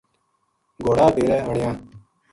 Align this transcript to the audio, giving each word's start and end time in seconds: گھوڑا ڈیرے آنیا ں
گھوڑا 0.81 1.05
ڈیرے 1.15 1.37
آنیا 1.47 1.71
ں 1.75 1.79